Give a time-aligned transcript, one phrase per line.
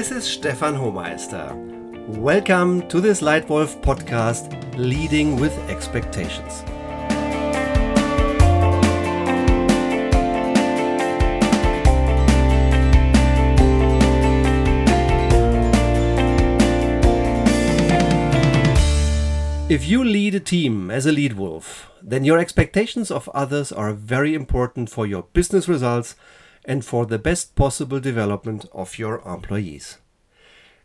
[0.00, 1.54] This is Stefan Hohmeister.
[2.16, 4.48] Welcome to this Lightwolf podcast,
[4.78, 6.62] Leading with Expectations.
[19.70, 23.92] If you lead a team as a lead wolf, then your expectations of others are
[23.92, 26.16] very important for your business results
[26.70, 29.98] and for the best possible development of your employees.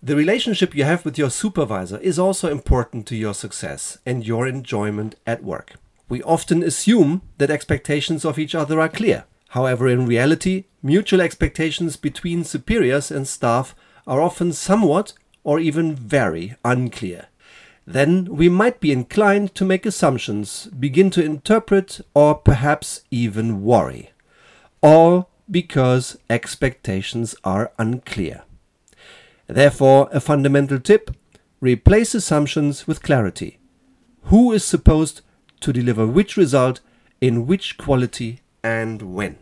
[0.00, 4.46] The relationship you have with your supervisor is also important to your success and your
[4.46, 5.74] enjoyment at work.
[6.08, 9.24] We often assume that expectations of each other are clear.
[9.48, 13.74] However, in reality, mutual expectations between superiors and staff
[14.06, 17.26] are often somewhat or even very unclear
[17.86, 24.10] then we might be inclined to make assumptions, begin to interpret, or perhaps even worry.
[24.80, 28.42] All because expectations are unclear.
[29.46, 31.10] Therefore, a fundamental tip
[31.60, 33.58] replace assumptions with clarity.
[34.24, 35.20] Who is supposed
[35.60, 36.80] to deliver which result,
[37.20, 39.36] in which quality, and when?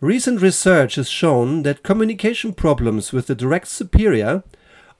[0.00, 4.42] Recent research has shown that communication problems with the direct superior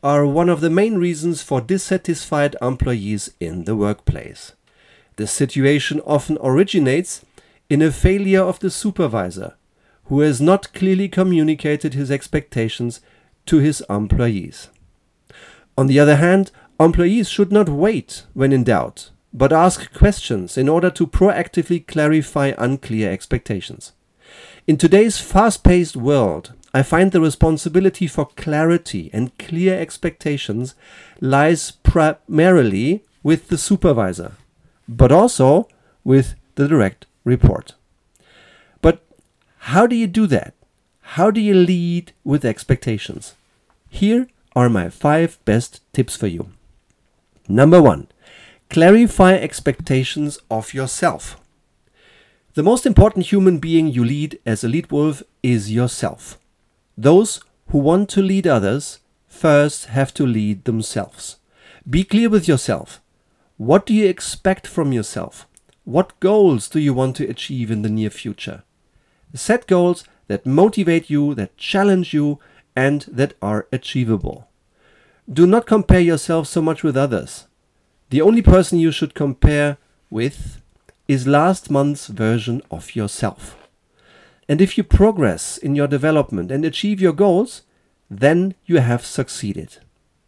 [0.02, 4.52] are one of the main reasons for dissatisfied employees in the workplace.
[5.16, 7.24] The situation often originates
[7.70, 9.54] in a failure of the supervisor,
[10.06, 13.00] who has not clearly communicated his expectations
[13.46, 14.68] to his employees.
[15.76, 20.68] On the other hand, employees should not wait when in doubt, but ask questions in
[20.68, 23.92] order to proactively clarify unclear expectations.
[24.66, 30.74] In today's fast paced world, I find the responsibility for clarity and clear expectations
[31.20, 34.32] lies primarily with the supervisor,
[34.88, 35.68] but also
[36.02, 37.74] with the direct report.
[39.68, 40.52] How do you do that?
[41.16, 43.34] How do you lead with expectations?
[43.88, 46.50] Here are my five best tips for you.
[47.48, 48.08] Number one,
[48.68, 51.40] clarify expectations of yourself.
[52.52, 56.38] The most important human being you lead as a lead wolf is yourself.
[56.98, 61.38] Those who want to lead others first have to lead themselves.
[61.88, 63.00] Be clear with yourself.
[63.56, 65.46] What do you expect from yourself?
[65.84, 68.62] What goals do you want to achieve in the near future?
[69.34, 72.38] Set goals that motivate you, that challenge you,
[72.76, 74.48] and that are achievable.
[75.32, 77.46] Do not compare yourself so much with others.
[78.10, 79.78] The only person you should compare
[80.10, 80.60] with
[81.08, 83.56] is last month's version of yourself.
[84.48, 87.62] And if you progress in your development and achieve your goals,
[88.10, 89.78] then you have succeeded.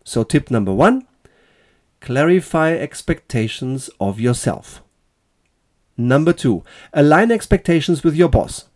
[0.04, 1.06] So, tip number one
[2.00, 4.82] clarify expectations of yourself.
[5.96, 6.62] Number two,
[6.92, 8.66] align expectations with your boss.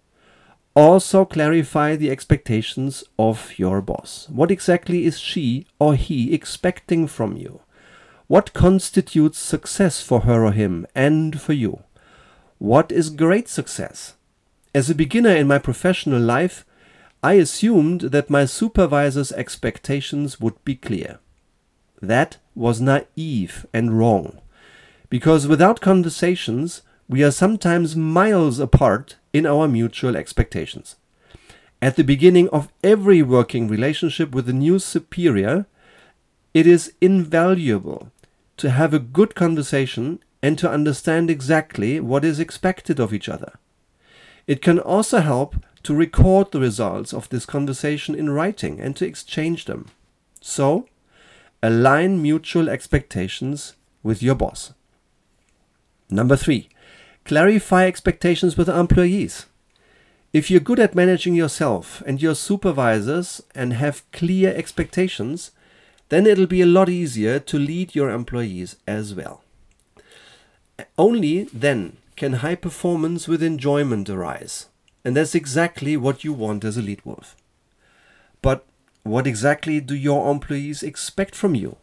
[0.74, 4.28] Also, clarify the expectations of your boss.
[4.30, 7.60] What exactly is she or he expecting from you?
[8.28, 11.80] What constitutes success for her or him and for you?
[12.58, 14.14] What is great success?
[14.72, 16.64] As a beginner in my professional life,
[17.22, 21.18] I assumed that my supervisor's expectations would be clear.
[22.00, 24.38] That was naive and wrong,
[25.08, 30.96] because without conversations, we are sometimes miles apart in our mutual expectations.
[31.82, 35.66] At the beginning of every working relationship with a new superior,
[36.52, 38.10] it is invaluable
[38.58, 43.58] to have a good conversation and to understand exactly what is expected of each other.
[44.46, 49.06] It can also help to record the results of this conversation in writing and to
[49.06, 49.86] exchange them.
[50.40, 50.86] So,
[51.62, 54.72] align mutual expectations with your boss.
[56.10, 56.68] Number three,
[57.24, 59.46] clarify expectations with employees.
[60.32, 65.50] If you're good at managing yourself and your supervisors and have clear expectations,
[66.08, 69.42] then it'll be a lot easier to lead your employees as well.
[70.96, 74.66] Only then can high performance with enjoyment arise.
[75.04, 77.34] And that's exactly what you want as a lead wolf.
[78.42, 78.66] But
[79.02, 81.76] what exactly do your employees expect from you?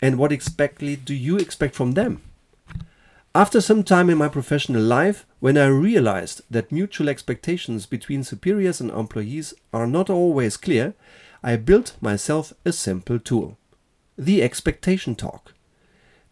[0.00, 2.22] And what exactly do you expect from them?
[3.34, 8.78] After some time in my professional life, when I realized that mutual expectations between superiors
[8.78, 10.92] and employees are not always clear,
[11.42, 13.56] I built myself a simple tool
[14.18, 15.54] the expectation talk.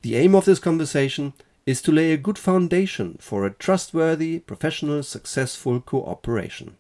[0.03, 1.33] The aim of this conversation
[1.65, 6.77] is to lay a good foundation for a trustworthy, professional, successful cooperation.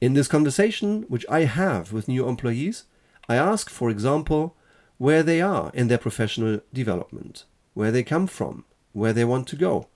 [0.00, 2.84] In this conversation, which I have with new employees,
[3.28, 4.56] I ask, for example,
[4.98, 7.44] where they are in their professional development,
[7.74, 8.64] where they come from,
[8.98, 9.88] where they want to go,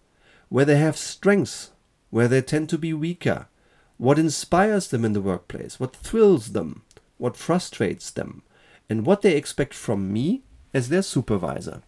[0.49, 1.73] where they have strengths,
[2.11, 3.49] where they tend to be weaker,
[3.97, 6.83] what inspires them in the workplace, what thrills them,
[7.19, 8.43] what frustrates them
[8.89, 10.43] and what they expect from me
[10.75, 11.83] as their supervisor.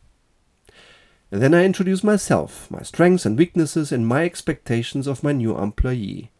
[1.31, 5.58] And then I introduce myself, my strengths and weaknesses, and my expectations of my new
[5.58, 6.31] employee.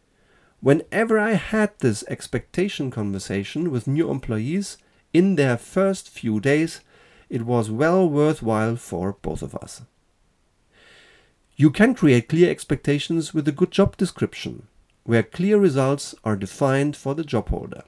[0.61, 4.79] Whenever I had this expectation conversation with new employees
[5.13, 6.81] in their first few days,
[7.29, 9.83] it was well worthwhile for both of us.
[11.57, 14.67] You can create clear expectations with a good job description,
[15.05, 17.85] where clear results are defined for the job holder.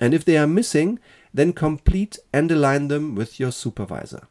[0.00, 0.98] And if they are missing,
[1.32, 4.26] then complete and align them with your supervisor.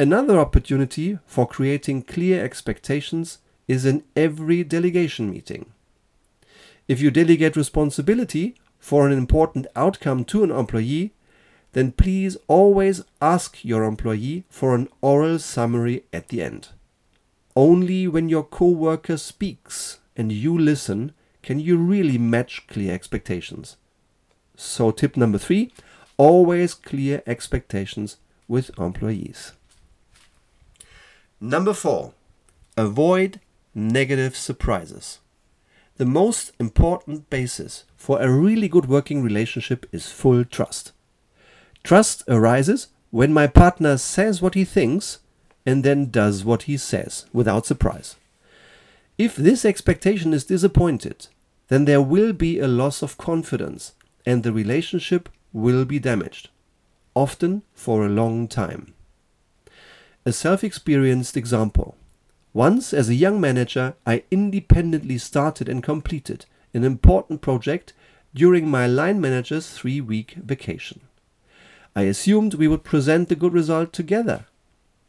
[0.00, 5.66] Another opportunity for creating clear expectations is in every delegation meeting.
[6.88, 11.12] If you delegate responsibility for an important outcome to an employee,
[11.72, 16.68] then please always ask your employee for an oral summary at the end.
[17.56, 21.12] Only when your coworker speaks and you listen
[21.42, 23.76] can you really match clear expectations.
[24.56, 25.72] So, tip number three
[26.18, 28.16] always clear expectations
[28.48, 29.52] with employees.
[31.40, 32.12] Number four,
[32.76, 33.40] avoid
[33.74, 35.20] negative surprises.
[35.96, 40.92] The most important basis for a really good working relationship is full trust.
[41.82, 45.20] Trust arises when my partner says what he thinks
[45.66, 48.16] and then does what he says without surprise.
[49.18, 51.26] If this expectation is disappointed,
[51.68, 53.92] then there will be a loss of confidence
[54.24, 56.50] and the relationship will be damaged,
[57.14, 58.94] often for a long time.
[60.24, 61.96] A self experienced example.
[62.52, 67.92] Once, as a young manager, I independently started and completed an important project
[68.34, 71.00] during my line manager's three week vacation.
[71.94, 74.46] I assumed we would present the good result together.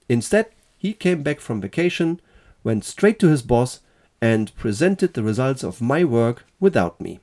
[0.09, 2.19] Instead, he came back from vacation,
[2.63, 3.81] went straight to his boss,
[4.21, 7.19] and presented the results of my work without me.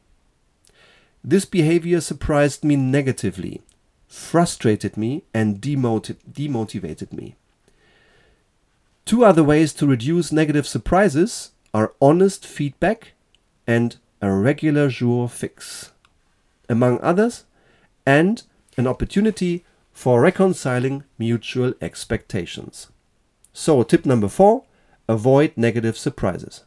[1.22, 3.62] This behavior surprised me negatively,
[4.06, 7.36] frustrated me, and demotivated me.
[9.04, 13.12] Two other ways to reduce negative surprises are honest feedback
[13.66, 15.92] and a regular jour fixe,
[16.68, 17.44] among others,
[18.06, 18.42] and
[18.76, 22.88] an opportunity for reconciling mutual expectations.
[23.54, 24.64] So, tip number four
[25.08, 26.64] avoid negative surprises.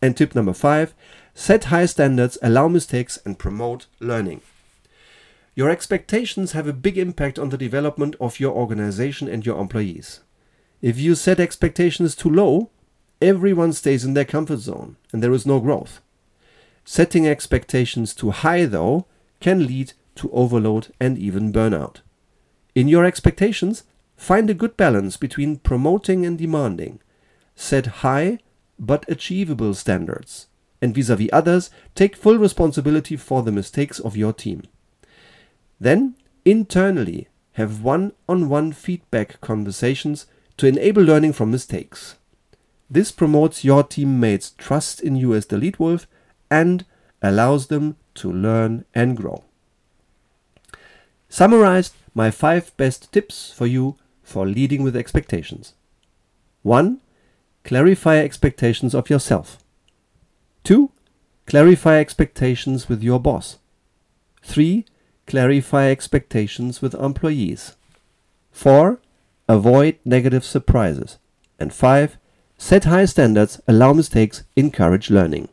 [0.00, 0.94] And tip number five
[1.34, 4.40] set high standards, allow mistakes, and promote learning.
[5.54, 10.20] Your expectations have a big impact on the development of your organization and your employees.
[10.80, 12.70] If you set expectations too low,
[13.20, 16.00] everyone stays in their comfort zone and there is no growth.
[16.84, 19.06] Setting expectations too high, though,
[19.40, 22.00] can lead to overload and even burnout.
[22.74, 23.84] In your expectations,
[24.16, 27.00] find a good balance between promoting and demanding.
[27.54, 28.38] Set high
[28.78, 30.48] but achievable standards,
[30.82, 34.62] and vis a vis others, take full responsibility for the mistakes of your team.
[35.78, 42.16] Then, internally, have one on one feedback conversations to enable learning from mistakes.
[42.90, 46.06] This promotes your teammates' trust in you as the lead wolf
[46.50, 46.84] and
[47.22, 49.44] allows them to learn and grow.
[51.34, 55.74] Summarized my five best tips for you for leading with expectations.
[56.62, 57.00] 1.
[57.64, 59.58] Clarify expectations of yourself.
[60.62, 60.92] 2.
[61.46, 63.58] Clarify expectations with your boss.
[64.44, 64.84] 3.
[65.26, 67.74] Clarify expectations with employees.
[68.52, 69.00] 4.
[69.48, 71.18] Avoid negative surprises.
[71.58, 72.16] And 5.
[72.58, 75.48] Set high standards, allow mistakes, encourage learning.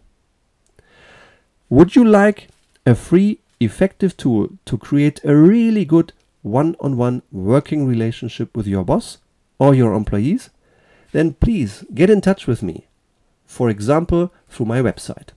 [1.69, 2.49] Would you like
[2.85, 8.67] a free, effective tool to create a really good one on one working relationship with
[8.67, 9.19] your boss
[9.59, 10.49] or your employees?
[11.11, 12.87] Then please get in touch with me,
[13.45, 15.29] for example, through my website.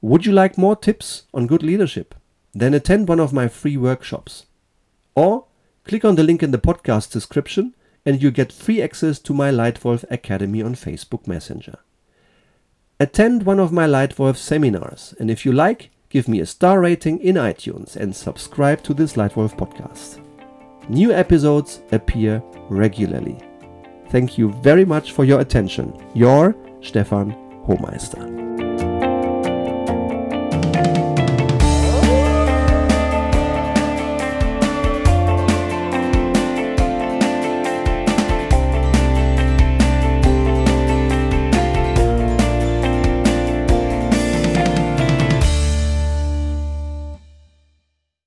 [0.00, 2.14] Would you like more tips on good leadership?
[2.52, 4.46] Then attend one of my free workshops.
[5.14, 5.46] Or
[5.84, 7.74] Click on the link in the podcast description
[8.06, 11.76] and you get free access to my Lightwolf Academy on Facebook Messenger.
[12.98, 17.18] Attend one of my Lightwolf seminars, and if you like, give me a star rating
[17.18, 20.24] in iTunes and subscribe to this Lightwolf podcast.
[20.88, 22.40] New episodes appear
[22.70, 23.36] regularly.
[24.10, 25.92] Thank you very much for your attention.
[26.14, 27.32] Your Stefan
[27.66, 28.43] Hohmeister.